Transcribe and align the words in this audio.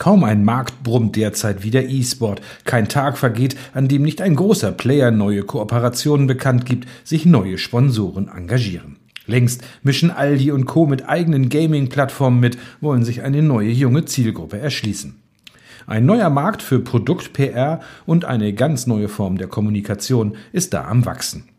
Kaum 0.00 0.24
ein 0.24 0.44
Markt 0.44 0.82
brummt 0.82 1.14
derzeit 1.14 1.62
wie 1.62 1.70
der 1.70 1.90
E-Sport. 1.90 2.40
Kein 2.64 2.88
Tag 2.88 3.18
vergeht, 3.18 3.54
an 3.74 3.86
dem 3.86 4.00
nicht 4.00 4.22
ein 4.22 4.34
großer 4.34 4.72
Player 4.72 5.10
neue 5.10 5.42
Kooperationen 5.42 6.26
bekannt 6.26 6.64
gibt, 6.64 6.88
sich 7.04 7.26
neue 7.26 7.58
Sponsoren 7.58 8.28
engagieren. 8.34 8.96
Längst 9.26 9.62
mischen 9.82 10.10
Aldi 10.10 10.52
und 10.52 10.64
Co. 10.64 10.86
mit 10.86 11.06
eigenen 11.06 11.50
Gaming-Plattformen 11.50 12.40
mit, 12.40 12.56
wollen 12.80 13.04
sich 13.04 13.20
eine 13.20 13.42
neue 13.42 13.68
junge 13.68 14.06
Zielgruppe 14.06 14.58
erschließen. 14.58 15.16
Ein 15.86 16.06
neuer 16.06 16.30
Markt 16.30 16.62
für 16.62 16.80
Produkt-PR 16.80 17.80
und 18.06 18.24
eine 18.24 18.54
ganz 18.54 18.86
neue 18.86 19.08
Form 19.10 19.36
der 19.36 19.48
Kommunikation 19.48 20.34
ist 20.52 20.72
da 20.72 20.88
am 20.88 21.04
Wachsen. 21.04 21.49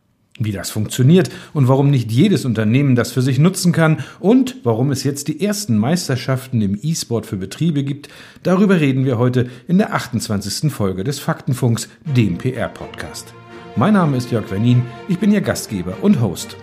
Wie 0.44 0.52
das 0.52 0.72
funktioniert 0.72 1.30
und 1.54 1.68
warum 1.68 1.92
nicht 1.92 2.12
jedes 2.12 2.46
Unternehmen 2.46 2.96
das 2.96 3.12
für 3.12 3.22
sich 3.22 3.38
nutzen 3.38 3.72
kann 3.72 4.00
und 4.20 4.58
warum 4.64 4.92
es 4.92 5.04
jetzt 5.04 5.28
die 5.28 5.46
ersten 5.46 5.78
Meisterschaften 5.78 6.62
im 6.62 6.80
E-Sport 6.82 7.28
für 7.28 7.38
Betriebe 7.38 7.84
gibt, 7.84 8.10
darüber 8.42 8.80
reden 8.80 9.06
wir 9.06 9.20
heute 9.20 9.50
in 9.68 9.78
der 9.78 9.94
28. 9.94 10.72
Folge 10.72 11.04
des 11.04 11.20
Faktenfunks, 11.20 11.90
dem 12.18 12.38
PR-Podcast. 12.38 13.34
Mein 13.76 13.94
Name 13.94 14.18
ist 14.18 14.32
Jörg 14.32 14.50
Wernin, 14.50 14.82
ich 15.08 15.20
bin 15.20 15.32
Ihr 15.32 15.42
Gastgeber 15.42 15.96
und 16.02 16.20
Host. 16.20 16.58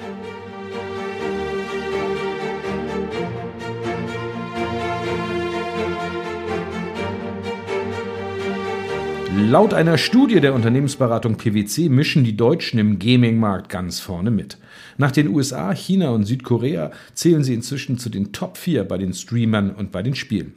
Laut 9.47 9.73
einer 9.73 9.99
Studie 9.99 10.41
der 10.41 10.53
Unternehmensberatung 10.53 11.37
PwC 11.37 11.89
mischen 11.89 12.25
die 12.25 12.37
Deutschen 12.37 12.79
im 12.79 12.99
Gaming-Markt 12.99 13.69
ganz 13.69 14.01
vorne 14.01 14.33
mit. 14.33 14.59
Nach 14.99 15.13
den 15.13 15.29
USA, 15.29 15.73
China 15.73 16.11
und 16.11 16.25
Südkorea 16.25 16.91
zählen 17.15 17.45
sie 17.45 17.55
inzwischen 17.55 17.99
zu 17.99 18.11
den 18.11 18.33
Top 18.33 18.57
4 18.57 18.85
bei 18.85 18.99
den 18.99 19.15
Streamern 19.15 19.71
und 19.71 19.93
bei 19.93 20.03
den 20.03 20.17
Spielen. 20.17 20.55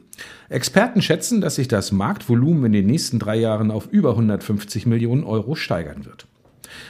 Experten 0.48 1.00
schätzen, 1.00 1.40
dass 1.40 1.54
sich 1.54 1.68
das 1.68 1.92
Marktvolumen 1.92 2.66
in 2.66 2.72
den 2.72 2.86
nächsten 2.86 3.18
drei 3.18 3.36
Jahren 3.36 3.70
auf 3.70 3.86
über 3.90 4.10
150 4.10 4.84
Millionen 4.84 5.24
Euro 5.24 5.54
steigern 5.54 6.04
wird. 6.04 6.26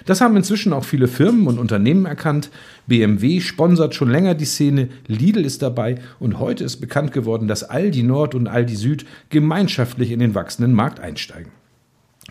Das 0.06 0.20
haben 0.20 0.36
inzwischen 0.36 0.72
auch 0.72 0.84
viele 0.84 1.08
Firmen 1.08 1.46
und 1.46 1.58
Unternehmen 1.58 2.06
erkannt. 2.06 2.50
BMW 2.86 3.40
sponsert 3.40 3.94
schon 3.94 4.10
länger 4.10 4.34
die 4.34 4.46
Szene, 4.46 4.88
Lidl 5.06 5.44
ist 5.44 5.62
dabei 5.62 5.96
und 6.18 6.38
heute 6.38 6.64
ist 6.64 6.78
bekannt 6.78 7.12
geworden, 7.12 7.48
dass 7.48 7.64
Aldi 7.64 8.02
Nord 8.02 8.34
und 8.34 8.48
Aldi 8.48 8.76
Süd 8.76 9.04
gemeinschaftlich 9.28 10.10
in 10.10 10.20
den 10.20 10.34
wachsenden 10.34 10.72
Markt 10.72 10.98
einsteigen. 10.98 11.52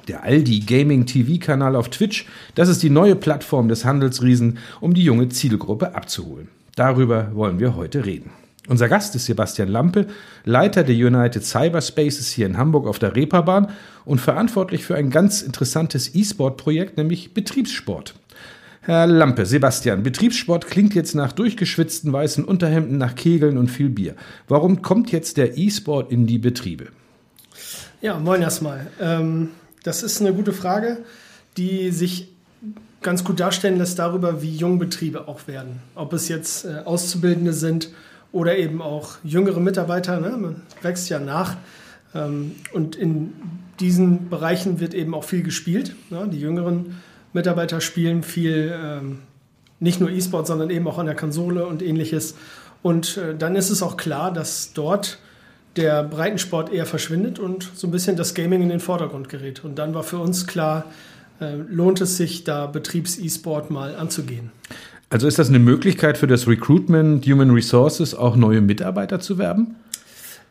Der 0.07 0.23
Aldi 0.23 0.61
Gaming 0.61 1.05
TV-Kanal 1.05 1.75
auf 1.75 1.89
Twitch, 1.89 2.25
das 2.55 2.69
ist 2.69 2.81
die 2.81 2.89
neue 2.89 3.15
Plattform 3.15 3.67
des 3.67 3.85
Handelsriesen, 3.85 4.57
um 4.79 4.93
die 4.93 5.03
junge 5.03 5.29
Zielgruppe 5.29 5.95
abzuholen. 5.95 6.47
Darüber 6.75 7.31
wollen 7.33 7.59
wir 7.59 7.75
heute 7.75 8.05
reden. 8.05 8.31
Unser 8.67 8.87
Gast 8.87 9.15
ist 9.15 9.25
Sebastian 9.25 9.67
Lampe, 9.67 10.07
Leiter 10.45 10.83
der 10.83 10.95
United 10.95 11.43
Cyberspaces 11.43 12.31
hier 12.31 12.45
in 12.45 12.57
Hamburg 12.57 12.87
auf 12.87 12.99
der 12.99 13.15
Reeperbahn 13.15 13.69
und 14.05 14.21
verantwortlich 14.21 14.85
für 14.85 14.95
ein 14.95 15.09
ganz 15.09 15.41
interessantes 15.41 16.15
E-Sport-Projekt, 16.15 16.95
nämlich 16.95 17.33
Betriebssport. 17.33 18.15
Herr 18.81 19.07
Lampe, 19.07 19.45
Sebastian, 19.45 20.03
Betriebssport 20.03 20.67
klingt 20.67 20.95
jetzt 20.95 21.15
nach 21.15 21.33
durchgeschwitzten 21.33 22.13
weißen 22.13 22.45
Unterhemden, 22.45 22.97
nach 22.97 23.15
Kegeln 23.15 23.57
und 23.57 23.67
viel 23.67 23.89
Bier. 23.89 24.15
Warum 24.47 24.81
kommt 24.81 25.11
jetzt 25.11 25.37
der 25.37 25.57
E-Sport 25.57 26.11
in 26.11 26.25
die 26.25 26.39
Betriebe? 26.39 26.87
Ja, 28.01 28.17
moin 28.17 28.41
erstmal. 28.41 28.87
Ähm 28.99 29.49
das 29.83 30.03
ist 30.03 30.21
eine 30.21 30.33
gute 30.33 30.53
Frage, 30.53 30.99
die 31.57 31.91
sich 31.91 32.29
ganz 33.01 33.23
gut 33.23 33.39
darstellen 33.39 33.77
lässt 33.77 33.97
darüber, 33.99 34.41
wie 34.41 34.55
jung 34.55 34.77
Betriebe 34.79 35.27
auch 35.27 35.47
werden. 35.47 35.81
Ob 35.95 36.13
es 36.13 36.27
jetzt 36.27 36.65
äh, 36.65 36.81
Auszubildende 36.85 37.53
sind 37.53 37.89
oder 38.31 38.57
eben 38.57 38.81
auch 38.81 39.17
jüngere 39.23 39.59
Mitarbeiter. 39.59 40.19
Ne? 40.19 40.37
Man 40.37 40.61
wächst 40.81 41.09
ja 41.09 41.19
nach. 41.19 41.57
Ähm, 42.13 42.55
und 42.73 42.95
in 42.95 43.33
diesen 43.79 44.29
Bereichen 44.29 44.79
wird 44.79 44.93
eben 44.93 45.15
auch 45.15 45.23
viel 45.23 45.41
gespielt. 45.41 45.95
Ne? 46.11 46.27
Die 46.31 46.39
jüngeren 46.39 47.01
Mitarbeiter 47.33 47.81
spielen 47.81 48.21
viel, 48.21 48.73
ähm, 48.75 49.19
nicht 49.79 49.99
nur 49.99 50.11
E-Sport, 50.11 50.45
sondern 50.45 50.69
eben 50.69 50.87
auch 50.87 50.99
an 50.99 51.07
der 51.07 51.15
Konsole 51.15 51.65
und 51.65 51.81
ähnliches. 51.81 52.35
Und 52.83 53.17
äh, 53.17 53.35
dann 53.35 53.55
ist 53.55 53.71
es 53.71 53.81
auch 53.81 53.97
klar, 53.97 54.31
dass 54.31 54.73
dort 54.73 55.19
der 55.75 56.03
Breitensport 56.03 56.71
eher 56.71 56.85
verschwindet 56.85 57.39
und 57.39 57.69
so 57.75 57.87
ein 57.87 57.91
bisschen 57.91 58.15
das 58.15 58.33
Gaming 58.33 58.61
in 58.61 58.69
den 58.69 58.79
Vordergrund 58.79 59.29
gerät. 59.29 59.63
Und 59.63 59.79
dann 59.79 59.93
war 59.93 60.03
für 60.03 60.17
uns 60.17 60.47
klar, 60.47 60.85
äh, 61.39 61.55
lohnt 61.69 62.01
es 62.01 62.17
sich, 62.17 62.43
da 62.43 62.67
Betriebs-E-Sport 62.67 63.71
mal 63.71 63.95
anzugehen. 63.95 64.51
Also 65.09 65.27
ist 65.27 65.39
das 65.39 65.49
eine 65.49 65.59
Möglichkeit 65.59 66.17
für 66.17 66.27
das 66.27 66.47
Recruitment, 66.47 67.25
Human 67.25 67.51
Resources, 67.51 68.15
auch 68.15 68.35
neue 68.35 68.61
Mitarbeiter 68.61 69.19
zu 69.19 69.37
werben? 69.37 69.75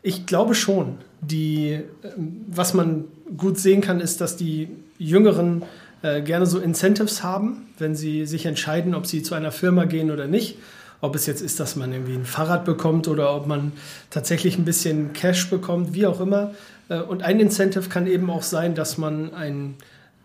Ich 0.03 0.25
glaube 0.25 0.55
schon. 0.55 0.97
Die, 1.21 1.79
ähm, 2.03 2.45
was 2.47 2.73
man 2.73 3.05
gut 3.37 3.59
sehen 3.59 3.81
kann, 3.81 3.99
ist, 3.99 4.21
dass 4.21 4.37
die 4.37 4.69
Jüngeren 4.97 5.63
äh, 6.01 6.21
gerne 6.21 6.47
so 6.47 6.59
Incentives 6.59 7.23
haben, 7.23 7.67
wenn 7.77 7.95
sie 7.95 8.25
sich 8.25 8.45
entscheiden, 8.47 8.95
ob 8.95 9.05
sie 9.05 9.21
zu 9.21 9.35
einer 9.35 9.51
Firma 9.51 9.85
gehen 9.85 10.09
oder 10.09 10.27
nicht. 10.27 10.57
Ob 11.01 11.15
es 11.15 11.25
jetzt 11.25 11.41
ist, 11.41 11.59
dass 11.59 11.75
man 11.75 11.91
irgendwie 11.91 12.13
ein 12.13 12.25
Fahrrad 12.25 12.63
bekommt 12.63 13.07
oder 13.07 13.35
ob 13.35 13.47
man 13.47 13.71
tatsächlich 14.11 14.57
ein 14.57 14.65
bisschen 14.65 15.13
Cash 15.13 15.49
bekommt, 15.49 15.93
wie 15.93 16.05
auch 16.05 16.21
immer. 16.21 16.51
Äh, 16.89 16.99
und 16.99 17.23
ein 17.23 17.39
Incentive 17.39 17.89
kann 17.89 18.07
eben 18.07 18.29
auch 18.29 18.43
sein, 18.43 18.75
dass 18.75 18.97
man 18.97 19.33
einen, 19.33 19.75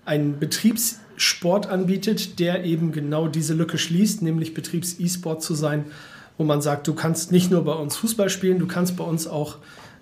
einen 0.05 0.39
Betriebssport 0.39 1.69
anbietet, 1.69 2.39
der 2.39 2.65
eben 2.65 2.93
genau 2.93 3.27
diese 3.27 3.55
Lücke 3.55 3.79
schließt, 3.79 4.23
nämlich 4.23 4.53
Betriebs-E-Sport 4.53 5.43
zu 5.43 5.55
sein, 5.55 5.87
wo 6.37 6.45
man 6.45 6.61
sagt, 6.61 6.87
du 6.87 6.95
kannst 6.95 7.33
nicht 7.33 7.51
nur 7.51 7.65
bei 7.65 7.73
uns 7.73 7.97
Fußball 7.97 8.29
spielen, 8.29 8.59
du 8.59 8.67
kannst 8.67 8.97
bei 8.97 9.05
uns 9.05 9.27
auch 9.27 9.57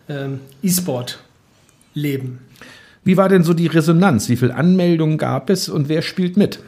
ähm, 0.09 0.41
E-Sport 0.63 1.21
leben. 1.95 2.41
Wie 3.05 3.17
war 3.17 3.29
denn 3.29 3.45
so 3.45 3.55
die 3.55 3.67
Resonanz? 3.67 4.29
Wie 4.29 4.37
viele 4.37 4.55
Anmeldungen 4.55 5.19
gab 5.19 5.51
es 5.51 5.69
und 5.69 5.89
wer 5.89 6.03
spielt 6.03 6.37
mit? 6.37 6.59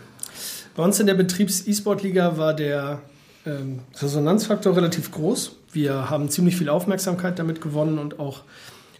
Bei 0.77 0.83
uns 0.85 1.01
in 1.01 1.07
der 1.07 1.15
Betriebs-E-Sport-Liga 1.15 2.37
war 2.37 2.55
der 2.55 3.01
ähm, 3.47 3.81
Resonanzfaktor 3.97 4.77
relativ 4.77 5.13
groß. 5.13 5.57
Wir 5.73 6.11
haben 6.11 6.29
ziemlich 6.29 6.57
viel 6.57 6.69
Aufmerksamkeit 6.69 7.39
damit 7.39 7.61
gewonnen 7.61 7.99
und 7.99 8.19
auch 8.19 8.43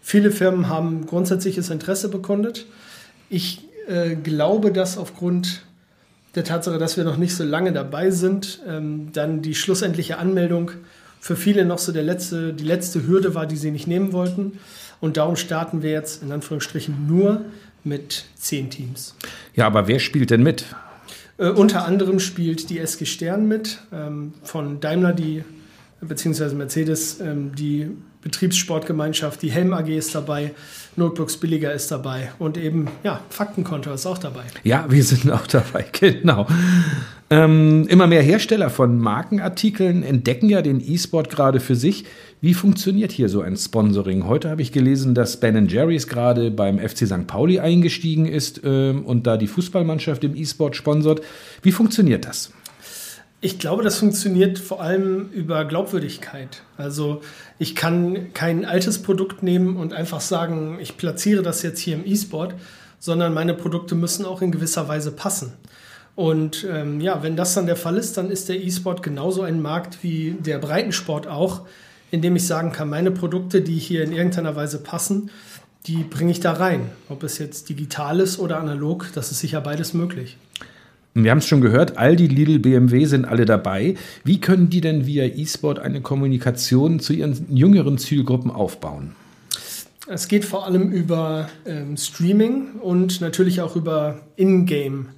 viele 0.01 0.31
Firmen 0.31 0.69
haben 0.69 1.07
grundsätzliches 1.07 1.71
Interesse 1.71 2.09
bekundet. 2.09 2.67
Ich 3.29 3.69
äh, 3.89 4.15
glaube, 4.15 4.73
dass 4.73 4.99
aufgrund 4.99 5.63
der 6.35 6.45
Tatsache, 6.45 6.79
dass 6.79 6.97
wir 6.97 7.05
noch 7.05 7.17
nicht 7.17 7.35
so 7.35 7.45
lange 7.45 7.73
dabei 7.73 8.11
sind, 8.11 8.61
ähm, 8.69 9.09
dann 9.13 9.43
die 9.43 9.55
schlussendliche 9.55 10.19
Anmeldung 10.19 10.71
für 11.19 11.35
viele 11.35 11.65
noch 11.65 11.79
so 11.79 11.93
der 11.93 12.03
letzte, 12.03 12.53
die 12.53 12.65
letzte 12.65 13.07
Hürde 13.07 13.35
war, 13.35 13.47
die 13.47 13.57
sie 13.57 13.71
nicht 13.71 13.87
nehmen 13.87 14.13
wollten. 14.13 14.59
Und 15.01 15.17
darum 15.17 15.37
starten 15.37 15.83
wir 15.83 15.91
jetzt 15.91 16.23
in 16.23 16.31
Anführungsstrichen 16.31 17.07
nur 17.07 17.45
mit 17.85 18.27
zehn 18.37 18.71
Teams. 18.71 19.15
Ja, 19.55 19.67
aber 19.67 19.89
wer 19.89 19.99
spielt 19.99 20.31
denn 20.31 20.43
mit? 20.43 20.67
Äh, 21.39 21.49
unter 21.51 21.85
anderem 21.85 22.19
spielt 22.21 22.71
die 22.71 22.79
SG 22.79 23.05
Stern 23.07 23.47
mit, 23.47 23.81
ähm, 23.93 24.35
von 24.43 24.81
Daimler, 24.81 25.13
die 25.13 25.45
beziehungsweise 26.01 26.55
Mercedes, 26.55 27.21
ähm, 27.21 27.55
die 27.55 27.91
Betriebssportgemeinschaft, 28.27 29.41
die 29.41 29.53
Helm 29.53 29.73
AG 29.73 29.87
ist 29.87 30.13
dabei, 30.13 30.53
Notebooks 30.97 31.37
Billiger 31.37 31.73
ist 31.73 31.93
dabei 31.93 32.33
und 32.41 32.59
eben, 32.59 32.89
ja, 33.05 33.21
Faktenkonto 33.31 33.93
ist 33.93 34.05
auch 34.05 34.19
dabei. 34.19 34.43
Ja, 34.65 34.87
wir 34.89 35.05
sind 35.05 35.31
auch 35.31 35.47
dabei, 35.47 35.85
genau. 35.93 36.49
Ähm, 37.31 37.87
immer 37.89 38.09
mehr 38.09 38.23
Hersteller 38.23 38.69
von 38.69 38.99
Markenartikeln 38.99 40.03
entdecken 40.03 40.49
ja 40.49 40.61
den 40.61 40.81
E-Sport 40.85 41.31
gerade 41.31 41.61
für 41.61 41.77
sich. 41.77 42.05
Wie 42.41 42.55
funktioniert 42.55 43.13
hier 43.13 43.29
so 43.29 43.43
ein 43.43 43.57
Sponsoring? 43.57 44.27
Heute 44.27 44.51
habe 44.51 44.63
ich 44.63 44.73
gelesen, 44.73 45.15
dass 45.15 45.39
Ben 45.39 45.69
Jerry's 45.69 46.09
gerade 46.09 46.51
beim 46.51 46.81
FC 46.81 47.07
St. 47.07 47.29
Pauli 47.29 47.61
eingestiegen 47.61 48.27
ist 48.27 48.61
ähm, 48.65 49.05
und 49.05 49.29
da 49.29 49.37
die 49.37 49.47
Fußballmannschaft 49.47 50.25
im 50.25 50.35
E-Sport 50.35 50.75
sponsort. 50.75 51.21
Wie 51.63 51.71
funktioniert 51.71 52.27
das? 52.27 52.51
Ich 53.41 53.59
glaube, 53.59 53.83
das 53.83 53.99
funktioniert 53.99 54.59
vor 54.59 54.81
allem 54.81 55.31
über 55.31 55.65
Glaubwürdigkeit. 55.67 56.63
Also 56.79 57.21
ich 57.59 57.75
kann 57.75 58.33
kein 58.33 58.65
altes 58.65 59.03
Produkt 59.03 59.43
nehmen 59.43 59.77
und 59.77 59.93
einfach 59.93 60.21
sagen, 60.21 60.79
ich 60.81 60.97
platziere 60.97 61.43
das 61.43 61.63
jetzt 61.63 61.81
hier 61.81 61.97
im 61.97 62.07
E-Sport, 62.07 62.55
sondern 62.99 63.35
meine 63.35 63.55
Produkte 63.55 63.95
müssen 63.95 64.25
auch 64.25 64.41
in 64.41 64.53
gewisser 64.53 64.89
Weise 64.89 65.13
passen. 65.13 65.53
Und 66.15 66.67
ähm, 66.69 67.01
ja, 67.03 67.23
wenn 67.23 67.37
das 67.37 67.53
dann 67.53 67.67
der 67.67 67.77
Fall 67.77 67.99
ist, 67.99 68.17
dann 68.17 68.31
ist 68.31 68.49
der 68.49 68.59
E-Sport 68.59 69.03
genauso 69.03 69.43
ein 69.43 69.61
Markt 69.61 70.03
wie 70.03 70.37
der 70.41 70.59
Breitensport 70.59 71.27
auch, 71.27 71.67
indem 72.11 72.37
ich 72.37 72.47
sagen 72.47 72.73
kann, 72.73 72.89
meine 72.89 73.11
Produkte, 73.11 73.61
die 73.61 73.79
hier 73.79 74.03
in 74.03 74.13
irgendeiner 74.13 74.57
Weise 74.57 74.79
passen, 74.79 75.31
die 75.87 76.05
bringe 76.05 76.31
ich 76.31 76.41
da 76.41 76.53
rein. 76.53 76.91
Ob 77.11 77.23
es 77.23 77.37
jetzt 77.39 77.69
digital 77.69 78.21
ist 78.21 78.39
oder 78.39 78.59
analog, 78.59 79.11
das 79.15 79.31
ist 79.31 79.41
sicher 79.41 79.61
beides 79.61 79.93
möglich. 79.93 80.39
Wir 81.25 81.31
haben 81.31 81.39
es 81.39 81.47
schon 81.47 81.63
gehört, 81.63 81.97
Aldi, 81.97 82.27
Lidl, 82.27 82.59
BMW 82.59 83.07
sind 83.07 83.25
alle 83.25 83.47
dabei. 83.47 83.95
Wie 84.23 84.39
können 84.39 84.69
die 84.69 84.83
denn 84.83 85.07
via 85.07 85.25
E-Sport 85.25 85.79
eine 85.79 86.03
Kommunikation 86.03 87.01
zu 87.01 87.15
ihren 87.15 87.57
jüngeren 87.57 87.97
Zielgruppen 87.97 88.51
aufbauen? 88.51 89.13
Es 90.07 90.29
geht 90.29 90.45
vor 90.45 90.67
allem 90.67 90.93
über 90.93 91.49
ähm, 91.65 91.97
Streaming 91.97 92.75
und 92.83 93.23
natürlich 93.23 93.63
auch 93.63 93.77
über 93.77 94.21
In-Game, 94.37 95.09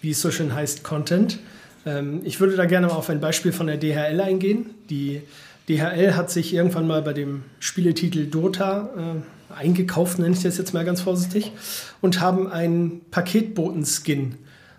wie 0.00 0.12
es 0.12 0.20
so 0.20 0.30
schön 0.30 0.54
heißt, 0.54 0.84
Content. 0.84 1.40
Ähm, 1.84 2.20
ich 2.22 2.38
würde 2.38 2.54
da 2.54 2.64
gerne 2.64 2.86
mal 2.86 2.92
auf 2.92 3.10
ein 3.10 3.18
Beispiel 3.18 3.50
von 3.50 3.66
der 3.66 3.78
DHL 3.78 4.20
eingehen. 4.20 4.66
Die 4.90 5.22
DHL 5.68 6.14
hat 6.14 6.30
sich 6.30 6.54
irgendwann 6.54 6.86
mal 6.86 7.02
bei 7.02 7.14
dem 7.14 7.42
Spieletitel 7.58 8.26
Dota 8.26 8.90
äh, 8.96 9.54
eingekauft, 9.60 10.20
nenne 10.20 10.36
ich 10.36 10.42
das 10.44 10.56
jetzt 10.56 10.72
mal 10.72 10.84
ganz 10.84 11.00
vorsichtig, 11.00 11.50
und 12.00 12.20
haben 12.20 12.46
einen 12.46 13.00
Paketboten-Skin 13.10 14.36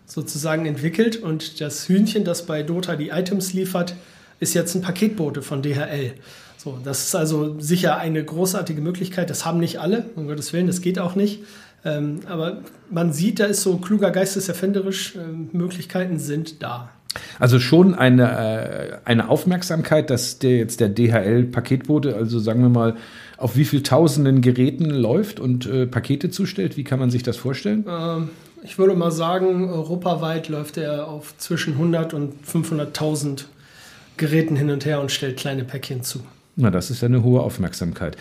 sozusagen 0.10 0.66
entwickelt. 0.66 1.16
Und 1.16 1.62
das 1.62 1.88
Hühnchen, 1.88 2.26
das 2.26 2.46
bei 2.46 2.64
Dota 2.64 2.96
die 2.96 3.10
Items 3.10 3.54
liefert, 3.54 3.96
ist 4.40 4.54
jetzt 4.54 4.76
ein 4.76 4.82
Paketbote 4.82 5.42
von 5.42 5.62
DHL. 5.62 6.14
So, 6.58 6.78
das 6.84 7.06
ist 7.06 7.16
also 7.16 7.58
sicher 7.60 7.98
eine 7.98 8.24
großartige 8.24 8.82
Möglichkeit. 8.82 9.30
Das 9.30 9.46
haben 9.46 9.60
nicht 9.60 9.80
alle, 9.80 10.10
um 10.16 10.28
Gottes 10.28 10.52
Willen, 10.52 10.68
das 10.68 10.82
geht 10.82 11.00
auch 11.00 11.16
nicht. 11.16 11.44
Ähm, 11.86 12.20
aber 12.28 12.58
man 12.90 13.14
sieht, 13.14 13.40
da 13.40 13.46
ist 13.46 13.62
so 13.62 13.78
kluger 13.78 14.12
geisteserfinderisch, 14.12 15.16
äh, 15.16 15.20
Möglichkeiten 15.56 16.20
sind 16.20 16.62
da. 16.62 16.90
Also 17.40 17.60
schon 17.60 17.96
eine, 17.96 18.24
äh, 18.24 18.98
eine 19.06 19.30
Aufmerksamkeit, 19.30 20.10
dass 20.10 20.40
der 20.40 20.58
jetzt 20.58 20.82
der 20.82 20.90
DHL-Paketbote, 20.90 22.16
also 22.16 22.40
sagen 22.40 22.62
wir 22.62 22.70
mal, 22.70 22.96
auf 23.38 23.56
wie 23.56 23.66
viel 23.66 23.82
tausenden 23.82 24.42
Geräten 24.42 24.90
läuft 24.90 25.40
und 25.40 25.66
äh, 25.66 25.88
Pakete 25.88 26.30
zustellt? 26.30 26.76
Wie 26.76 26.84
kann 26.84 27.00
man 27.00 27.10
sich 27.10 27.24
das 27.24 27.38
vorstellen? 27.38 27.86
Ähm, 27.88 28.30
ich 28.64 28.78
würde 28.78 28.96
mal 28.96 29.12
sagen, 29.12 29.70
europaweit 29.70 30.50
läuft 30.50 30.78
er 30.78 31.08
auf 31.08 31.38
zwischen 31.38 31.74
100 31.74 32.14
und 32.14 32.34
500.000 32.46 33.46
Geräten 34.18 34.56
hin 34.56 34.70
und 34.70 34.86
her 34.86 35.00
und 35.00 35.12
stellt 35.12 35.38
kleine 35.38 35.64
Päckchen 35.64 36.04
zu. 36.04 36.20
Na, 36.62 36.70
das 36.70 36.92
ist 36.92 37.02
ja 37.02 37.08
eine 37.08 37.24
hohe 37.24 37.40
Aufmerksamkeit. 37.40 38.18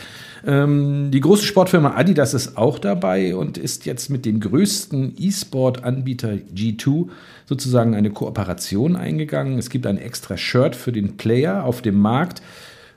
Ähm, 0.47 1.11
die 1.11 1.21
große 1.21 1.45
Sportfirma 1.45 1.97
Adidas 1.97 2.35
ist 2.35 2.57
auch 2.57 2.79
dabei 2.79 3.35
und 3.35 3.59
ist 3.59 3.85
jetzt 3.85 4.11
mit 4.11 4.25
dem 4.25 4.39
größten 4.39 5.15
E-Sport-Anbieter 5.19 6.35
G2 6.55 7.09
sozusagen 7.47 7.97
eine 7.97 8.11
Kooperation 8.11 8.95
eingegangen. 8.95 9.59
Es 9.59 9.71
gibt 9.71 9.89
ein 9.89 9.99
extra 9.99 10.37
Shirt 10.37 10.77
für 10.77 10.93
den 10.93 11.17
Player 11.17 11.65
auf 11.65 11.83
dem 11.83 11.99
Markt. 11.99 12.41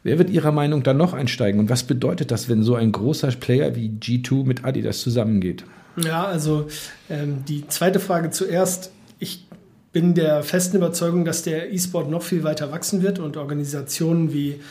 Wer 0.04 0.20
wird 0.20 0.30
Ihrer 0.30 0.52
Meinung 0.52 0.84
dann 0.84 0.98
noch 0.98 1.14
einsteigen 1.14 1.60
und 1.60 1.72
was 1.72 1.84
bedeutet 1.84 2.30
das, 2.30 2.48
wenn 2.48 2.62
so 2.62 2.76
ein 2.76 2.92
großer 2.92 3.30
Player 3.32 3.76
wie 3.76 3.90
G2 3.90 4.46
mit 4.46 4.64
Adidas 4.64 5.02
zusammengeht? 5.02 5.64
Ja, 5.98 6.26
also 6.26 6.68
ähm, 7.10 7.44
die 7.48 7.68
zweite 7.68 8.00
Frage 8.00 8.32
zuerst. 8.32 8.92
Ich 9.20 9.46
bin 9.92 10.14
der 10.14 10.44
festen 10.44 10.78
Überzeugung, 10.78 11.26
dass 11.26 11.44
der 11.44 11.74
E-Sport 11.74 12.10
noch 12.10 12.24
viel 12.24 12.44
weiter 12.44 12.72
wachsen 12.72 13.02
wird 13.02 13.20
und 13.20 13.38
Organisationen 13.38 14.32
wie 14.32 14.62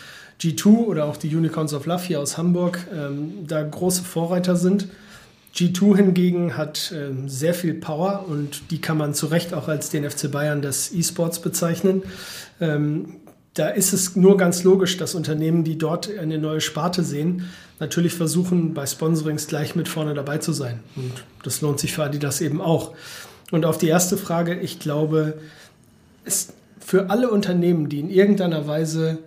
G2 0.41 0.87
oder 0.87 1.05
auch 1.05 1.17
die 1.17 1.35
Unicorns 1.35 1.75
of 1.75 1.85
Love 1.87 2.03
hier 2.03 2.21
aus 2.21 2.39
Hamburg 2.39 2.79
ähm, 2.95 3.47
da 3.47 3.63
große 3.63 4.03
Vorreiter 4.03 4.57
sind. 4.57 4.89
G2 5.55 5.97
hingegen 5.97 6.57
hat 6.57 6.93
ähm, 6.97 7.29
sehr 7.29 7.55
viel 7.55 7.75
Power 7.75 8.25
und 8.29 8.71
die 8.71 8.81
kann 8.81 8.97
man 8.97 9.15
zu 9.15 9.27
Recht 9.27 9.53
auch 9.53 9.69
als 9.69 9.91
den 9.91 10.09
FC 10.09 10.31
Bayern 10.31 10.63
des 10.63 10.95
E-Sports 10.95 11.41
bezeichnen. 11.41 12.03
Ähm, 12.61 13.17
da 13.61 13.69
ist 13.69 13.93
es 13.93 14.17
nur 14.17 14.39
ganz 14.39 14.65
logisch, 14.65 14.97
dass 14.97 15.15
Unternehmen, 15.15 15.65
die 15.65 15.77
dort 15.77 16.09
eine 16.17 16.39
neue 16.39 16.63
Sparte 16.63 17.05
sehen, 17.05 17.51
natürlich 17.79 18.15
versuchen, 18.15 18.73
bei 18.73 18.87
Sponsorings 18.87 19.49
gleich 19.49 19.77
mit 19.77 19.87
vorne 19.87 20.15
dabei 20.15 20.39
zu 20.39 20.55
sein. 20.55 20.81
Und 20.97 21.13
das 21.43 21.61
lohnt 21.61 21.79
sich 21.79 21.93
für 21.93 22.05
Adidas 22.05 22.41
eben 22.41 22.63
auch. 22.63 22.95
Und 23.51 23.67
auf 23.67 23.77
die 23.77 23.89
erste 23.89 24.17
Frage, 24.17 24.59
ich 24.59 24.79
glaube, 24.79 25.35
ist 26.25 26.55
für 26.79 27.11
alle 27.11 27.31
Unternehmen, 27.31 27.91
die 27.91 28.01
in 28.01 28.09
irgendeiner 28.09 28.67
Weise 28.67 29.19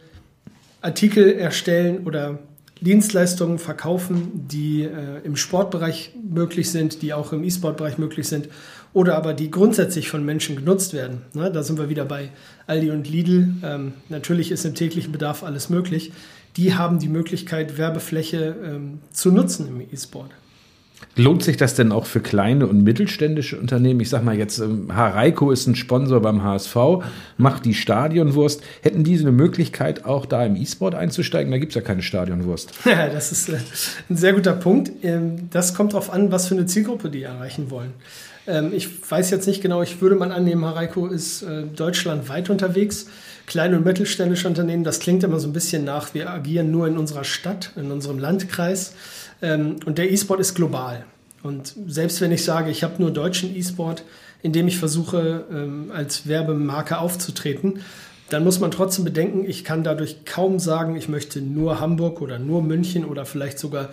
Artikel 0.81 1.33
erstellen 1.33 2.07
oder 2.07 2.39
Dienstleistungen 2.81 3.59
verkaufen, 3.59 4.47
die 4.47 4.81
äh, 4.81 5.23
im 5.23 5.35
Sportbereich 5.35 6.15
möglich 6.27 6.71
sind, 6.71 7.03
die 7.03 7.13
auch 7.13 7.33
im 7.33 7.43
E-Sport-Bereich 7.43 7.99
möglich 7.99 8.27
sind 8.27 8.49
oder 8.93 9.15
aber 9.15 9.33
die 9.33 9.51
grundsätzlich 9.51 10.09
von 10.09 10.23
Menschen 10.23 10.55
genutzt 10.55 10.93
werden. 10.93 11.21
Ne? 11.33 11.51
Da 11.51 11.63
sind 11.63 11.79
wir 11.79 11.89
wieder 11.89 12.05
bei 12.05 12.29
Aldi 12.67 12.91
und 12.91 13.09
Lidl. 13.09 13.49
Ähm, 13.63 13.93
natürlich 14.09 14.51
ist 14.51 14.65
im 14.65 14.75
täglichen 14.75 15.11
Bedarf 15.11 15.43
alles 15.43 15.69
möglich. 15.69 16.11
Die 16.57 16.75
haben 16.75 16.99
die 16.99 17.09
Möglichkeit, 17.09 17.77
Werbefläche 17.77 18.55
ähm, 18.63 18.99
zu 19.11 19.31
nutzen 19.31 19.67
im 19.67 19.81
E-Sport. 19.81 20.29
Lohnt 21.15 21.43
sich 21.43 21.57
das 21.57 21.75
denn 21.75 21.91
auch 21.91 22.05
für 22.05 22.21
kleine 22.21 22.65
und 22.65 22.83
mittelständische 22.83 23.59
Unternehmen? 23.59 23.99
Ich 23.99 24.09
sag 24.09 24.23
mal 24.23 24.37
jetzt, 24.37 24.59
ähm, 24.59 24.95
Hareiko 24.95 25.51
ist 25.51 25.67
ein 25.67 25.75
Sponsor 25.75 26.21
beim 26.21 26.43
HSV, 26.43 26.75
macht 27.37 27.65
die 27.65 27.73
Stadionwurst. 27.73 28.61
Hätten 28.81 29.03
diese 29.03 29.23
eine 29.23 29.31
Möglichkeit, 29.31 30.05
auch 30.05 30.25
da 30.25 30.45
im 30.45 30.55
E-Sport 30.55 30.95
einzusteigen? 30.95 31.51
Da 31.51 31.57
gibt 31.57 31.71
es 31.71 31.75
ja 31.75 31.81
keine 31.81 32.01
Stadionwurst. 32.01 32.71
Ja, 32.85 33.09
das 33.09 33.31
ist 33.31 33.49
äh, 33.49 33.57
ein 34.09 34.17
sehr 34.17 34.33
guter 34.33 34.53
Punkt. 34.53 34.91
Ähm, 35.03 35.49
das 35.49 35.73
kommt 35.73 35.93
darauf 35.93 36.11
an, 36.11 36.31
was 36.31 36.47
für 36.47 36.55
eine 36.55 36.65
Zielgruppe 36.65 37.09
die 37.09 37.23
erreichen 37.23 37.69
wollen. 37.71 37.93
Ähm, 38.47 38.71
ich 38.73 38.89
weiß 39.09 39.29
jetzt 39.31 39.47
nicht 39.47 39.61
genau, 39.61 39.81
ich 39.81 40.01
würde 40.01 40.15
mal 40.15 40.31
annehmen, 40.31 40.65
Hareiko 40.65 41.07
ist 41.07 41.43
äh, 41.43 41.63
deutschlandweit 41.63 42.49
unterwegs. 42.49 43.07
Kleine 43.45 43.77
und 43.77 43.85
mittelständische 43.85 44.47
Unternehmen, 44.47 44.83
das 44.85 44.99
klingt 44.99 45.23
immer 45.23 45.39
so 45.39 45.49
ein 45.49 45.53
bisschen 45.53 45.83
nach, 45.83 46.13
wir 46.13 46.29
agieren 46.29 46.71
nur 46.71 46.87
in 46.87 46.97
unserer 46.97 47.25
Stadt, 47.25 47.71
in 47.75 47.91
unserem 47.91 48.19
Landkreis. 48.19 48.93
Ähm, 49.41 49.77
und 49.85 49.97
der 49.97 50.11
E-Sport 50.11 50.39
ist 50.39 50.55
global. 50.55 51.05
Und 51.41 51.75
selbst 51.87 52.21
wenn 52.21 52.31
ich 52.31 52.43
sage, 52.43 52.71
ich 52.71 52.83
habe 52.83 53.01
nur 53.01 53.11
deutschen 53.11 53.53
E-Sport, 53.55 54.03
in 54.41 54.53
dem 54.53 54.67
ich 54.67 54.77
versuche, 54.77 55.45
ähm, 55.51 55.91
als 55.93 56.27
Werbemarke 56.27 56.97
aufzutreten, 56.97 57.81
dann 58.29 58.43
muss 58.43 58.59
man 58.59 58.71
trotzdem 58.71 59.05
bedenken, 59.05 59.45
ich 59.45 59.63
kann 59.63 59.83
dadurch 59.83 60.25
kaum 60.25 60.59
sagen, 60.59 60.95
ich 60.95 61.09
möchte 61.09 61.41
nur 61.41 61.79
Hamburg 61.79 62.21
oder 62.21 62.39
nur 62.39 62.63
München 62.63 63.05
oder 63.05 63.25
vielleicht 63.25 63.59
sogar 63.59 63.89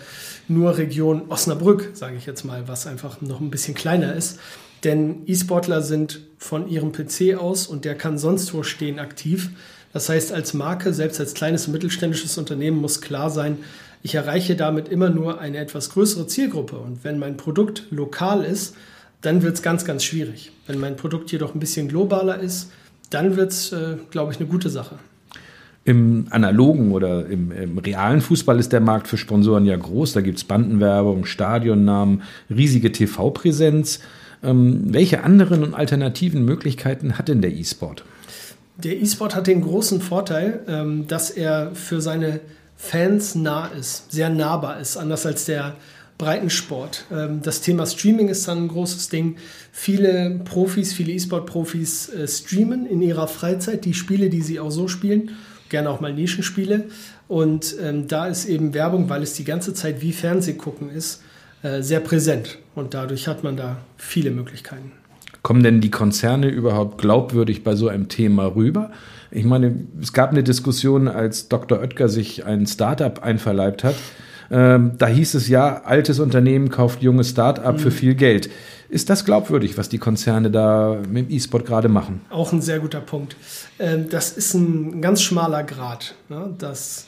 nur 0.47 0.77
Region 0.77 1.23
Osnabrück, 1.29 1.91
sage 1.93 2.15
ich 2.17 2.25
jetzt 2.25 2.43
mal, 2.43 2.67
was 2.67 2.87
einfach 2.87 3.21
noch 3.21 3.39
ein 3.39 3.51
bisschen 3.51 3.75
kleiner 3.75 4.13
ist. 4.13 4.39
Denn 4.83 5.21
E-Sportler 5.27 5.81
sind 5.81 6.21
von 6.37 6.67
ihrem 6.67 6.91
PC 6.91 7.35
aus 7.37 7.67
und 7.67 7.85
der 7.85 7.95
kann 7.95 8.17
sonst 8.17 8.53
wo 8.53 8.63
stehen 8.63 8.99
aktiv. 8.99 9.51
Das 9.93 10.09
heißt, 10.09 10.31
als 10.31 10.53
Marke, 10.53 10.93
selbst 10.93 11.19
als 11.19 11.33
kleines 11.33 11.67
und 11.67 11.73
mittelständisches 11.73 12.37
Unternehmen 12.37 12.77
muss 12.77 13.01
klar 13.01 13.29
sein, 13.29 13.57
ich 14.03 14.15
erreiche 14.15 14.55
damit 14.55 14.89
immer 14.89 15.09
nur 15.09 15.39
eine 15.39 15.57
etwas 15.57 15.91
größere 15.91 16.25
Zielgruppe. 16.25 16.77
Und 16.77 17.03
wenn 17.03 17.19
mein 17.19 17.37
Produkt 17.37 17.83
lokal 17.91 18.43
ist, 18.43 18.75
dann 19.21 19.43
wird 19.43 19.55
es 19.55 19.61
ganz, 19.61 19.85
ganz 19.85 20.03
schwierig. 20.03 20.51
Wenn 20.65 20.79
mein 20.79 20.95
Produkt 20.95 21.31
jedoch 21.31 21.53
ein 21.53 21.59
bisschen 21.59 21.87
globaler 21.87 22.39
ist, 22.39 22.71
dann 23.11 23.35
wird 23.35 23.51
es, 23.51 23.71
äh, 23.71 23.97
glaube 24.09 24.31
ich, 24.31 24.39
eine 24.39 24.49
gute 24.49 24.69
Sache. 24.69 24.95
Im 25.83 26.27
analogen 26.29 26.91
oder 26.91 27.25
im, 27.25 27.51
im, 27.51 27.77
realen 27.77 28.21
Fußball 28.21 28.59
ist 28.59 28.71
der 28.71 28.81
Markt 28.81 29.07
für 29.07 29.17
Sponsoren 29.17 29.65
ja 29.65 29.75
groß. 29.75 30.13
Da 30.13 30.21
gibt 30.21 30.37
es 30.37 30.43
Bandenwerbung, 30.43 31.25
Stadionnamen, 31.25 32.23
riesige 32.49 32.91
TV-Präsenz. 32.91 33.99
Ähm, 34.43 34.93
welche 34.93 35.23
anderen 35.23 35.63
und 35.63 35.73
alternativen 35.73 36.45
Möglichkeiten 36.45 37.17
hat 37.17 37.27
denn 37.27 37.41
der 37.41 37.51
E-Sport? 37.51 38.03
Der 38.77 38.99
E-Sport 38.99 39.35
hat 39.35 39.47
den 39.47 39.61
großen 39.61 40.01
Vorteil, 40.01 40.61
ähm, 40.67 41.07
dass 41.07 41.29
er 41.29 41.71
für 41.73 42.01
seine 42.01 42.39
Fans 42.77 43.35
nah 43.35 43.67
ist, 43.67 44.11
sehr 44.11 44.29
nahbar 44.29 44.79
ist, 44.79 44.97
anders 44.97 45.25
als 45.25 45.45
der 45.45 45.75
Breitensport. 46.21 47.05
Ähm, 47.11 47.41
das 47.41 47.61
Thema 47.61 47.85
Streaming 47.87 48.29
ist 48.29 48.47
dann 48.47 48.65
ein 48.65 48.67
großes 48.67 49.09
Ding. 49.09 49.37
Viele 49.71 50.39
Profis, 50.45 50.93
viele 50.93 51.11
E-Sport-Profis 51.13 52.09
äh, 52.09 52.27
streamen 52.27 52.85
in 52.85 53.01
ihrer 53.01 53.27
Freizeit 53.27 53.85
die 53.85 53.95
Spiele, 53.95 54.29
die 54.29 54.41
sie 54.41 54.59
auch 54.59 54.69
so 54.69 54.87
spielen, 54.87 55.31
gerne 55.69 55.89
auch 55.89 55.99
mal 55.99 56.13
Nischenspiele. 56.13 56.85
Und 57.27 57.75
ähm, 57.81 58.07
da 58.07 58.27
ist 58.27 58.45
eben 58.45 58.75
Werbung, 58.75 59.09
weil 59.09 59.23
es 59.23 59.33
die 59.33 59.43
ganze 59.43 59.73
Zeit 59.73 60.01
wie 60.01 60.13
Fernsehgucken 60.13 60.91
ist, 60.91 61.23
äh, 61.63 61.81
sehr 61.81 61.99
präsent. 61.99 62.59
Und 62.75 62.93
dadurch 62.93 63.27
hat 63.27 63.43
man 63.43 63.57
da 63.57 63.77
viele 63.97 64.29
Möglichkeiten. 64.29 64.91
Kommen 65.41 65.63
denn 65.63 65.81
die 65.81 65.89
Konzerne 65.89 66.49
überhaupt 66.49 66.99
glaubwürdig 66.99 67.63
bei 67.63 67.75
so 67.75 67.87
einem 67.87 68.09
Thema 68.09 68.55
rüber? 68.55 68.91
Ich 69.31 69.45
meine, 69.45 69.87
es 69.99 70.13
gab 70.13 70.29
eine 70.29 70.43
Diskussion, 70.43 71.07
als 71.07 71.47
Dr. 71.47 71.79
Oetker 71.79 72.09
sich 72.09 72.45
ein 72.45 72.67
Startup 72.67 73.23
einverleibt 73.23 73.83
hat. 73.83 73.95
Ähm, 74.51 74.91
da 74.97 75.07
hieß 75.07 75.33
es 75.35 75.47
ja, 75.47 75.81
altes 75.83 76.19
Unternehmen 76.19 76.69
kauft 76.69 77.01
junges 77.01 77.29
Startup 77.29 77.73
mhm. 77.73 77.79
für 77.79 77.91
viel 77.91 78.15
Geld. 78.15 78.49
Ist 78.89 79.09
das 79.09 79.23
glaubwürdig, 79.23 79.77
was 79.77 79.87
die 79.87 79.97
Konzerne 79.97 80.51
da 80.51 80.97
mit 81.09 81.29
dem 81.29 81.35
E-Sport 81.35 81.65
gerade 81.65 81.87
machen? 81.87 82.21
Auch 82.29 82.51
ein 82.51 82.61
sehr 82.61 82.79
guter 82.79 82.99
Punkt. 82.99 83.37
Ähm, 83.79 84.09
das 84.09 84.31
ist 84.33 84.53
ein 84.53 85.01
ganz 85.01 85.21
schmaler 85.21 85.63
Grad. 85.63 86.15
Ne? 86.27 86.53
Das 86.57 87.07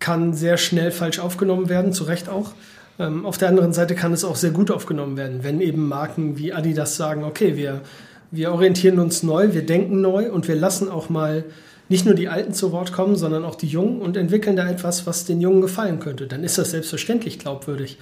kann 0.00 0.34
sehr 0.34 0.56
schnell 0.56 0.90
falsch 0.90 1.20
aufgenommen 1.20 1.68
werden, 1.68 1.92
zu 1.92 2.04
Recht 2.04 2.28
auch. 2.28 2.52
Ähm, 2.98 3.24
auf 3.24 3.38
der 3.38 3.48
anderen 3.48 3.72
Seite 3.72 3.94
kann 3.94 4.12
es 4.12 4.24
auch 4.24 4.36
sehr 4.36 4.50
gut 4.50 4.70
aufgenommen 4.70 5.16
werden, 5.16 5.44
wenn 5.44 5.60
eben 5.60 5.86
Marken 5.86 6.36
wie 6.38 6.52
Adidas 6.52 6.96
sagen, 6.96 7.22
okay, 7.22 7.56
wir 7.56 7.82
wir 8.30 8.52
orientieren 8.52 8.98
uns 9.00 9.22
neu, 9.22 9.52
wir 9.52 9.66
denken 9.66 10.00
neu 10.00 10.30
und 10.30 10.46
wir 10.46 10.54
lassen 10.54 10.88
auch 10.88 11.08
mal 11.08 11.44
nicht 11.90 12.06
nur 12.06 12.14
die 12.14 12.28
Alten 12.28 12.54
zu 12.54 12.70
Wort 12.70 12.92
kommen, 12.92 13.16
sondern 13.16 13.44
auch 13.44 13.56
die 13.56 13.66
Jungen 13.66 14.00
und 14.00 14.16
entwickeln 14.16 14.54
da 14.54 14.70
etwas, 14.70 15.06
was 15.06 15.24
den 15.24 15.40
Jungen 15.40 15.60
gefallen 15.60 15.98
könnte. 15.98 16.28
Dann 16.28 16.44
ist 16.44 16.56
das 16.56 16.70
selbstverständlich 16.70 17.40
glaubwürdig. 17.40 17.98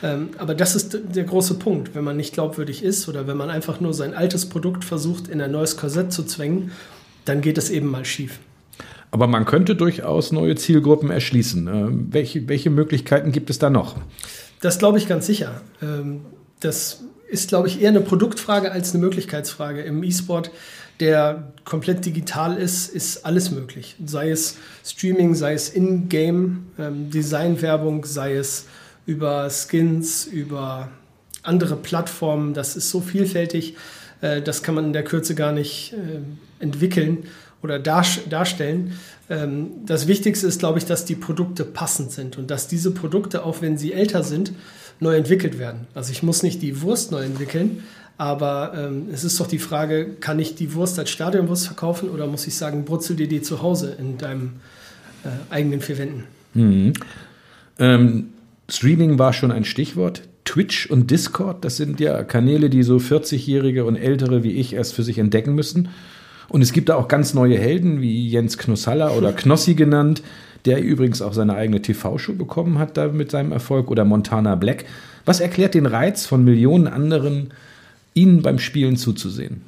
Ähm, 0.00 0.30
aber 0.38 0.54
das 0.54 0.76
ist 0.76 0.96
der 1.02 1.24
große 1.24 1.54
Punkt. 1.54 1.96
Wenn 1.96 2.04
man 2.04 2.16
nicht 2.16 2.34
glaubwürdig 2.34 2.84
ist 2.84 3.08
oder 3.08 3.26
wenn 3.26 3.36
man 3.36 3.50
einfach 3.50 3.80
nur 3.80 3.94
sein 3.94 4.14
altes 4.14 4.48
Produkt 4.48 4.84
versucht, 4.84 5.26
in 5.26 5.40
ein 5.40 5.50
neues 5.50 5.76
Korsett 5.76 6.12
zu 6.12 6.22
zwängen, 6.22 6.70
dann 7.24 7.40
geht 7.40 7.58
es 7.58 7.68
eben 7.68 7.90
mal 7.90 8.04
schief. 8.04 8.38
Aber 9.10 9.26
man 9.26 9.44
könnte 9.44 9.74
durchaus 9.74 10.30
neue 10.30 10.54
Zielgruppen 10.54 11.10
erschließen. 11.10 11.66
Ähm, 11.66 12.06
welche, 12.10 12.48
welche 12.48 12.70
Möglichkeiten 12.70 13.32
gibt 13.32 13.50
es 13.50 13.58
da 13.58 13.70
noch? 13.70 13.96
Das 14.60 14.78
glaube 14.78 14.98
ich 14.98 15.08
ganz 15.08 15.26
sicher. 15.26 15.60
Ähm, 15.82 16.20
das 16.60 17.02
ist, 17.28 17.48
glaube 17.48 17.66
ich, 17.66 17.82
eher 17.82 17.88
eine 17.88 18.02
Produktfrage 18.02 18.70
als 18.70 18.94
eine 18.94 19.02
Möglichkeitsfrage. 19.02 19.82
Im 19.82 20.04
E-Sport 20.04 20.52
der 21.00 21.52
komplett 21.64 22.04
digital 22.04 22.56
ist, 22.56 22.88
ist 22.88 23.24
alles 23.24 23.50
möglich. 23.50 23.96
Sei 24.04 24.30
es 24.30 24.56
Streaming, 24.84 25.34
sei 25.34 25.54
es 25.54 25.68
In-Game, 25.68 26.66
ähm, 26.78 27.10
Designwerbung, 27.10 28.04
sei 28.04 28.36
es 28.36 28.66
über 29.06 29.48
Skins, 29.50 30.26
über 30.26 30.90
andere 31.42 31.76
Plattformen. 31.76 32.54
Das 32.54 32.76
ist 32.76 32.90
so 32.90 33.00
vielfältig, 33.00 33.76
äh, 34.20 34.42
das 34.42 34.62
kann 34.62 34.74
man 34.74 34.86
in 34.86 34.92
der 34.92 35.04
Kürze 35.04 35.34
gar 35.34 35.52
nicht 35.52 35.92
äh, 35.92 36.62
entwickeln 36.62 37.24
oder 37.62 37.78
dar 37.78 38.04
darstellen. 38.28 38.98
Ähm, 39.28 39.70
das 39.86 40.06
Wichtigste 40.06 40.46
ist, 40.46 40.60
glaube 40.60 40.78
ich, 40.78 40.84
dass 40.84 41.04
die 41.04 41.14
Produkte 41.14 41.64
passend 41.64 42.12
sind 42.12 42.38
und 42.38 42.50
dass 42.50 42.68
diese 42.68 42.92
Produkte, 42.92 43.44
auch 43.44 43.62
wenn 43.62 43.78
sie 43.78 43.92
älter 43.92 44.22
sind, 44.22 44.52
neu 45.00 45.16
entwickelt 45.16 45.58
werden. 45.58 45.86
Also 45.94 46.12
ich 46.12 46.22
muss 46.22 46.42
nicht 46.42 46.62
die 46.62 46.80
Wurst 46.82 47.10
neu 47.10 47.24
entwickeln, 47.24 47.82
aber 48.18 48.72
ähm, 48.76 49.08
es 49.12 49.24
ist 49.24 49.40
doch 49.40 49.46
die 49.46 49.58
Frage, 49.58 50.10
kann 50.20 50.38
ich 50.38 50.54
die 50.54 50.74
Wurst 50.74 50.98
als 50.98 51.10
Stadionwurst 51.10 51.66
verkaufen 51.66 52.08
oder 52.10 52.26
muss 52.26 52.46
ich 52.46 52.54
sagen, 52.54 52.84
brutzel 52.84 53.16
dir 53.16 53.28
die 53.28 53.42
zu 53.42 53.62
Hause 53.62 53.96
in 53.98 54.18
deinem 54.18 54.54
äh, 55.24 55.28
eigenen 55.52 55.80
vier 55.80 55.98
Wänden? 55.98 56.24
Mhm. 56.54 56.92
Ähm, 57.78 58.28
Streaming 58.68 59.18
war 59.18 59.32
schon 59.32 59.50
ein 59.50 59.64
Stichwort. 59.64 60.22
Twitch 60.44 60.86
und 60.90 61.10
Discord, 61.10 61.64
das 61.64 61.76
sind 61.76 62.00
ja 62.00 62.24
Kanäle, 62.24 62.68
die 62.68 62.82
so 62.82 62.96
40-Jährige 62.96 63.84
und 63.84 63.96
Ältere 63.96 64.42
wie 64.42 64.52
ich 64.52 64.74
erst 64.74 64.94
für 64.94 65.02
sich 65.02 65.18
entdecken 65.18 65.54
müssen. 65.54 65.88
Und 66.48 66.62
es 66.62 66.72
gibt 66.72 66.88
da 66.88 66.96
auch 66.96 67.08
ganz 67.08 67.32
neue 67.32 67.58
Helden, 67.58 68.00
wie 68.00 68.28
Jens 68.28 68.58
Knossalla 68.58 69.10
oder 69.12 69.32
Knossi 69.32 69.74
genannt, 69.74 70.22
der 70.64 70.82
übrigens 70.82 71.22
auch 71.22 71.32
seine 71.32 71.54
eigene 71.54 71.80
TV-Show 71.80 72.34
bekommen 72.34 72.78
hat 72.78 72.96
da 72.96 73.08
mit 73.08 73.30
seinem 73.30 73.52
Erfolg, 73.52 73.90
oder 73.90 74.04
Montana 74.04 74.54
Black. 74.54 74.84
Was 75.24 75.40
erklärt 75.40 75.74
den 75.74 75.86
Reiz 75.86 76.26
von 76.26 76.44
Millionen 76.44 76.88
anderen, 76.88 77.52
ihnen 78.14 78.42
beim 78.42 78.58
Spielen 78.58 78.96
zuzusehen? 78.96 79.62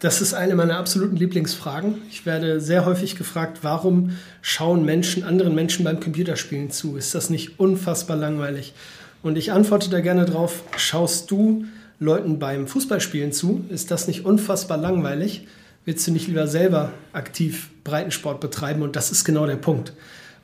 Das 0.00 0.20
ist 0.20 0.32
eine 0.32 0.54
meiner 0.54 0.78
absoluten 0.78 1.16
Lieblingsfragen. 1.16 1.96
Ich 2.08 2.24
werde 2.24 2.60
sehr 2.60 2.86
häufig 2.86 3.16
gefragt, 3.16 3.58
warum 3.62 4.16
schauen 4.42 4.84
Menschen 4.84 5.24
anderen 5.24 5.56
Menschen 5.56 5.84
beim 5.84 5.98
Computerspielen 5.98 6.70
zu? 6.70 6.96
Ist 6.96 7.16
das 7.16 7.30
nicht 7.30 7.58
unfassbar 7.58 8.16
langweilig? 8.16 8.74
Und 9.22 9.36
ich 9.36 9.50
antworte 9.50 9.90
da 9.90 10.00
gerne 10.00 10.24
drauf, 10.24 10.62
schaust 10.76 11.30
du 11.32 11.64
Leuten 11.98 12.38
beim 12.38 12.68
Fußballspielen 12.68 13.32
zu? 13.32 13.64
Ist 13.70 13.90
das 13.90 14.06
nicht 14.06 14.24
unfassbar 14.24 14.78
langweilig? 14.78 15.48
Willst 15.84 16.06
du 16.06 16.12
nicht 16.12 16.28
lieber 16.28 16.46
selber 16.46 16.92
aktiv 17.12 17.70
Breitensport 17.82 18.40
betreiben? 18.40 18.82
Und 18.82 18.94
das 18.94 19.10
ist 19.10 19.24
genau 19.24 19.46
der 19.46 19.56
Punkt. 19.56 19.94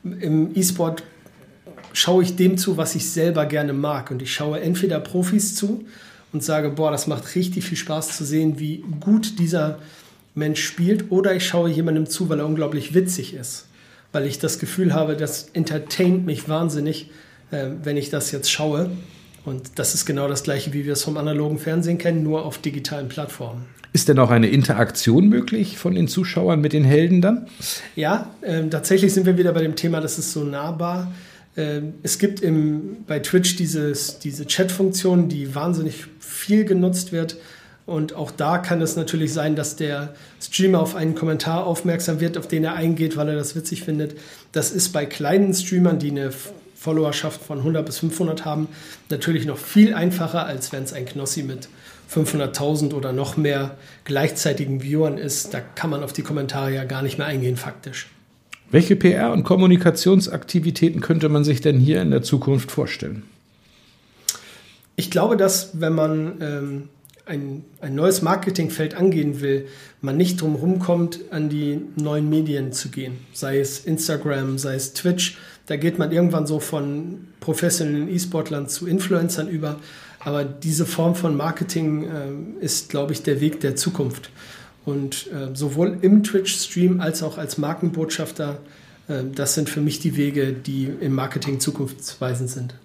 Im 0.03 0.53
E-Sport 0.53 1.03
schaue 1.93 2.23
ich 2.23 2.35
dem 2.35 2.57
zu, 2.57 2.75
was 2.75 2.93
ich 2.95 3.09
selber 3.09 3.45
gerne 3.45 3.71
mag. 3.71 4.11
Und 4.11 4.21
ich 4.21 4.33
schaue 4.33 4.59
entweder 4.59 4.99
Profis 4.99 5.55
zu 5.55 5.85
und 6.33 6.43
sage, 6.43 6.69
boah, 6.69 6.91
das 6.91 7.07
macht 7.07 7.35
richtig 7.35 7.63
viel 7.63 7.77
Spaß 7.77 8.17
zu 8.17 8.25
sehen, 8.25 8.59
wie 8.59 8.83
gut 8.99 9.39
dieser 9.39 9.79
Mensch 10.33 10.63
spielt. 10.63 11.11
Oder 11.11 11.35
ich 11.35 11.47
schaue 11.47 11.69
jemandem 11.69 12.07
zu, 12.07 12.29
weil 12.29 12.39
er 12.39 12.45
unglaublich 12.45 12.93
witzig 12.93 13.33
ist. 13.33 13.67
Weil 14.11 14.25
ich 14.25 14.39
das 14.39 14.59
Gefühl 14.59 14.93
habe, 14.93 15.15
das 15.15 15.49
entertaint 15.53 16.25
mich 16.25 16.47
wahnsinnig, 16.49 17.09
äh, 17.51 17.67
wenn 17.83 17.97
ich 17.97 18.09
das 18.09 18.31
jetzt 18.31 18.51
schaue. 18.51 18.91
Und 19.45 19.77
das 19.79 19.93
ist 19.93 20.05
genau 20.05 20.27
das 20.27 20.43
gleiche, 20.43 20.73
wie 20.73 20.85
wir 20.85 20.93
es 20.93 21.03
vom 21.03 21.17
analogen 21.17 21.59
Fernsehen 21.59 21.97
kennen, 21.97 22.23
nur 22.23 22.45
auf 22.45 22.57
digitalen 22.57 23.07
Plattformen. 23.07 23.65
Ist 23.93 24.09
denn 24.09 24.19
auch 24.19 24.31
eine 24.31 24.47
Interaktion 24.47 25.29
möglich 25.29 25.77
von 25.77 25.95
den 25.95 26.09
Zuschauern 26.09 26.59
mit 26.59 26.73
den 26.73 26.83
Helden 26.83 27.21
dann? 27.21 27.47
Ja, 27.95 28.29
äh, 28.41 28.67
tatsächlich 28.67 29.13
sind 29.13 29.25
wir 29.25 29.37
wieder 29.37 29.53
bei 29.53 29.61
dem 29.61 29.75
Thema, 29.75 30.01
das 30.01 30.19
ist 30.19 30.33
so 30.33 30.43
nahbar. 30.43 31.13
Äh, 31.55 31.81
es 32.03 32.19
gibt 32.19 32.41
im, 32.41 33.03
bei 33.07 33.19
Twitch 33.19 33.55
dieses, 33.55 34.19
diese 34.19 34.45
Chat-Funktion, 34.45 35.29
die 35.29 35.55
wahnsinnig 35.55 36.05
viel 36.19 36.65
genutzt 36.65 37.11
wird. 37.11 37.37
Und 37.85 38.13
auch 38.13 38.31
da 38.31 38.57
kann 38.57 38.81
es 38.81 38.95
natürlich 38.95 39.31
sein, 39.31 39.55
dass 39.55 39.75
der 39.75 40.15
Streamer 40.41 40.79
auf 40.79 40.95
einen 40.95 41.13
Kommentar 41.13 41.67
aufmerksam 41.67 42.19
wird, 42.19 42.37
auf 42.37 42.47
den 42.47 42.63
er 42.63 42.73
eingeht, 42.73 43.15
weil 43.15 43.29
er 43.29 43.35
das 43.35 43.55
witzig 43.55 43.83
findet. 43.83 44.17
Das 44.51 44.71
ist 44.71 44.89
bei 44.89 45.05
kleinen 45.05 45.53
Streamern, 45.53 45.99
die 45.99 46.09
eine 46.09 46.31
Followerschaft 46.75 47.41
von 47.41 47.59
100 47.59 47.85
bis 47.85 47.99
500 47.99 48.45
haben, 48.45 48.67
natürlich 49.09 49.45
noch 49.45 49.57
viel 49.57 49.93
einfacher, 49.93 50.45
als 50.45 50.71
wenn 50.71 50.83
es 50.83 50.93
ein 50.93 51.05
Knossi 51.05 51.43
mit 51.43 51.67
500.000 52.13 52.93
oder 52.93 53.11
noch 53.11 53.37
mehr 53.37 53.77
gleichzeitigen 54.03 54.81
Viewern 54.81 55.17
ist. 55.17 55.53
Da 55.53 55.61
kann 55.61 55.89
man 55.89 56.03
auf 56.03 56.13
die 56.13 56.21
Kommentare 56.21 56.73
ja 56.73 56.83
gar 56.83 57.01
nicht 57.01 57.17
mehr 57.17 57.27
eingehen, 57.27 57.57
faktisch. 57.57 58.07
Welche 58.71 58.95
PR- 58.95 59.31
und 59.31 59.43
Kommunikationsaktivitäten 59.43 61.01
könnte 61.01 61.29
man 61.29 61.43
sich 61.43 61.61
denn 61.61 61.79
hier 61.79 62.01
in 62.01 62.11
der 62.11 62.23
Zukunft 62.23 62.71
vorstellen? 62.71 63.23
Ich 64.95 65.11
glaube, 65.11 65.37
dass 65.37 65.79
wenn 65.79 65.93
man 65.93 66.33
ähm, 66.41 66.89
ein, 67.25 67.63
ein 67.81 67.95
neues 67.95 68.21
Marketingfeld 68.21 68.95
angehen 68.95 69.41
will, 69.41 69.67
man 70.01 70.17
nicht 70.17 70.41
drum 70.41 70.79
kommt, 70.79 71.19
an 71.31 71.49
die 71.49 71.81
neuen 71.95 72.29
Medien 72.29 72.71
zu 72.71 72.89
gehen. 72.89 73.17
Sei 73.33 73.59
es 73.59 73.79
Instagram, 73.79 74.57
sei 74.57 74.75
es 74.75 74.93
Twitch. 74.93 75.37
Da 75.65 75.75
geht 75.75 75.97
man 75.97 76.11
irgendwann 76.11 76.45
so 76.45 76.59
von 76.59 77.27
professionellen 77.39 78.09
E-Sportlern 78.09 78.67
zu 78.67 78.87
Influencern 78.87 79.49
über. 79.49 79.79
Aber 80.19 80.43
diese 80.43 80.85
Form 80.85 81.15
von 81.15 81.35
Marketing 81.35 82.03
äh, 82.03 82.63
ist, 82.63 82.89
glaube 82.89 83.13
ich, 83.13 83.23
der 83.23 83.41
Weg 83.41 83.59
der 83.59 83.75
Zukunft. 83.75 84.29
Und 84.85 85.27
äh, 85.31 85.55
sowohl 85.55 85.97
im 86.01 86.23
Twitch-Stream 86.23 87.01
als 87.01 87.23
auch 87.23 87.37
als 87.37 87.57
Markenbotschafter, 87.57 88.59
äh, 89.07 89.23
das 89.33 89.55
sind 89.55 89.69
für 89.69 89.81
mich 89.81 89.99
die 89.99 90.15
Wege, 90.15 90.53
die 90.53 90.89
im 90.99 91.13
Marketing 91.13 91.59
zukunftsweisend 91.59 92.49
sind. 92.49 92.75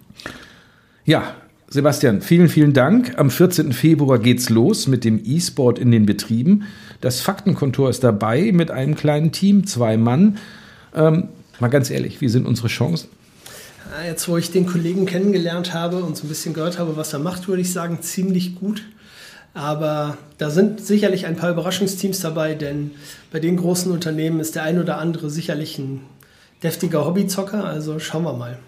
Ja, 1.05 1.35
Sebastian, 1.69 2.21
vielen, 2.21 2.49
vielen 2.49 2.73
Dank. 2.73 3.17
Am 3.17 3.31
14. 3.31 3.73
Februar 3.73 4.19
geht's 4.19 4.49
los 4.49 4.89
mit 4.89 5.05
dem 5.05 5.21
E-Sport 5.25 5.79
in 5.79 5.93
den 5.93 6.05
Betrieben. 6.05 6.65
Das 7.01 7.21
Faktenkontor 7.21 7.91
ist 7.91 8.03
dabei 8.03 8.51
mit 8.53 8.71
einem 8.73 8.97
kleinen 8.97 9.31
Team, 9.31 9.67
zwei 9.67 9.97
Mann. 9.97 10.39
Ähm, 10.95 11.29
mal 11.61 11.69
ganz 11.69 11.91
ehrlich, 11.91 12.21
wie 12.21 12.29
sind 12.29 12.47
unsere 12.47 12.67
Chancen? 12.67 13.09
Jetzt, 14.05 14.29
wo 14.29 14.37
ich 14.37 14.51
den 14.51 14.67
Kollegen 14.67 15.07
kennengelernt 15.07 15.75
habe 15.75 16.03
und 16.03 16.17
so 16.17 16.25
ein 16.25 16.29
bisschen 16.29 16.55
gehört 16.55 16.79
habe, 16.79 16.97
was 16.97 17.13
er 17.13 17.19
macht, 17.19 17.47
würde 17.49 17.63
ich 17.63 17.73
sagen, 17.73 17.99
ziemlich 18.03 18.57
gut. 18.57 18.83
Aber 19.53 20.17
da 20.39 20.51
sind 20.51 20.81
sicherlich 20.81 21.27
ein 21.27 21.37
paar 21.37 21.51
Überraschungsteams 21.51 22.21
dabei, 22.21 22.55
denn 22.55 22.93
bei 23.33 23.41
den 23.41 23.57
großen 23.57 23.91
Unternehmen 23.91 24.41
ist 24.41 24.55
der 24.55 24.63
ein 24.63 24.79
oder 24.79 24.99
andere 24.99 25.29
sicherlich 25.29 25.79
ein 25.79 26.03
deftiger 26.63 27.05
Hobbyzocker. 27.05 27.65
Also 27.65 27.99
schauen 27.99 28.25
wir 28.25 28.35
mal. 28.35 28.59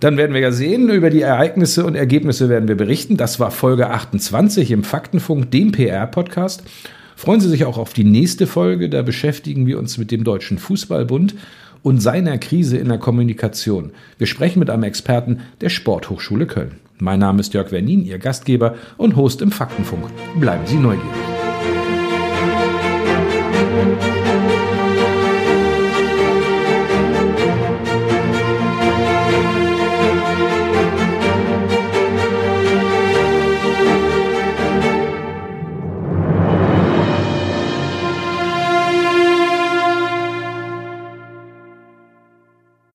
Dann 0.00 0.16
werden 0.16 0.32
wir 0.32 0.40
ja 0.40 0.52
sehen, 0.52 0.88
über 0.90 1.10
die 1.10 1.22
Ereignisse 1.22 1.84
und 1.84 1.96
Ergebnisse 1.96 2.48
werden 2.48 2.68
wir 2.68 2.76
berichten. 2.76 3.16
Das 3.16 3.40
war 3.40 3.50
Folge 3.50 3.90
28 3.90 4.70
im 4.70 4.84
Faktenfunk, 4.84 5.50
dem 5.50 5.72
PR-Podcast. 5.72 6.62
Freuen 7.16 7.40
Sie 7.40 7.48
sich 7.48 7.64
auch 7.64 7.78
auf 7.78 7.94
die 7.94 8.04
nächste 8.04 8.46
Folge. 8.46 8.88
Da 8.88 9.02
beschäftigen 9.02 9.66
wir 9.66 9.78
uns 9.78 9.98
mit 9.98 10.12
dem 10.12 10.22
Deutschen 10.22 10.58
Fußballbund 10.58 11.34
und 11.82 12.00
seiner 12.00 12.38
Krise 12.38 12.78
in 12.78 12.88
der 12.88 12.98
Kommunikation. 12.98 13.90
Wir 14.18 14.28
sprechen 14.28 14.60
mit 14.60 14.70
einem 14.70 14.84
Experten 14.84 15.40
der 15.60 15.68
Sporthochschule 15.68 16.46
Köln. 16.46 16.76
Mein 17.00 17.20
Name 17.20 17.40
ist 17.40 17.54
Jörg 17.54 17.70
Wernin, 17.72 18.04
Ihr 18.04 18.18
Gastgeber 18.18 18.74
und 18.96 19.16
Host 19.16 19.42
im 19.42 19.50
Faktenfunk. 19.50 20.10
Bleiben 20.38 20.66
Sie 20.66 20.76
neugierig. 20.76 21.06